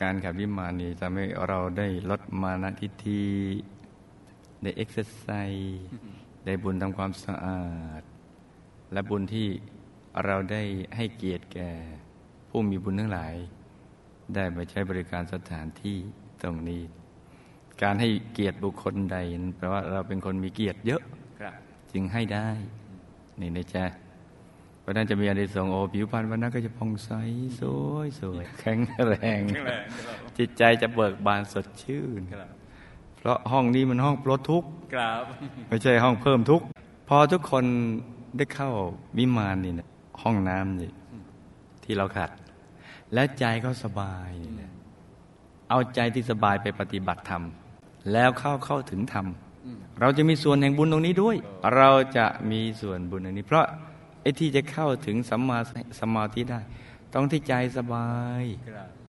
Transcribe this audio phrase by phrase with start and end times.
[0.00, 3.24] การขัดวิมานนี้ทำให้เราได้ลดมานะทิฏฐิ
[4.62, 5.80] ได้เอ็กซ์ไซส์
[6.44, 7.64] ได้บุญทำความสะอา
[8.00, 8.02] ด
[8.92, 9.48] และบุญที่
[10.24, 10.62] เราได้
[10.96, 11.70] ให้เกียรติแก่
[12.48, 13.34] ผู้มีบุญทั้งหลาย
[14.34, 15.96] ได้มาใช้บริการสถานที่
[16.42, 16.82] ตรงนี้
[17.82, 21.02] การให้เกียรติบุคคลใดนั้นแปลว่าเราเป็นคนมีเกียรติเยอะ
[21.92, 22.48] จึงให้ได้
[23.40, 23.84] นี่นะจ๊ะ
[24.86, 27.10] เพราะนั้นจะมีอานิสงส์โอผิวพรรณวรรณะนั้นก็จะผ่องใส
[27.60, 32.50] สวยสวยแข็งแรงแข็งแรงครับจิตใจจะเบิกบานสดชื่นครับ
[33.18, 35.22] เพราะห้องนี้มันห้องปลดทุกข์ครับ
[35.68, 36.66] ไม่ใช่ห้องเพิ่มทุกข์
[37.08, 37.64] พอทุกคน
[38.36, 38.70] ได้เข้า
[39.18, 39.88] วิมานนี่นะ
[40.22, 40.90] ห้องน้ำนี่
[41.84, 42.30] ที่เราขัด
[43.14, 44.72] และใจเขาสบายนี่นะ
[45.70, 47.42] เอาใจที่สบายไปปฏิบัติธรรม
[48.12, 49.26] แล้วเข้าเข้าถึงธรรม
[50.00, 51.36] เราจะมีส่วนแห่งบุญตรงนี้ด้วย
[51.76, 53.66] เราจะมีส่วนบุญตรงนี้ เพราะ
[54.26, 55.58] ไอ้ที่จะเข้าถึงสัมมา
[56.00, 56.60] สมาธิได้
[57.14, 58.08] ต้องที่ใจสบา
[58.40, 58.44] ย
[59.04, 59.05] บ